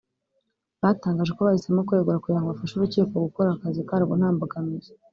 batangaje 0.81 1.31
ko 1.35 1.41
bahisemo 1.47 1.79
kwegura 1.87 2.21
kugira 2.23 2.39
ngo 2.39 2.49
bafashe 2.51 2.73
urukiko 2.75 3.15
gukora 3.25 3.49
akazi 3.55 3.81
karwo 3.89 4.13
nta 4.19 4.29
mbogamizi 4.35 4.91